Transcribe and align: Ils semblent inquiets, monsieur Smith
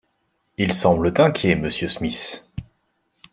Ils 0.57 0.73
semblent 0.73 1.13
inquiets, 1.15 1.55
monsieur 1.55 1.87
Smith 1.87 2.49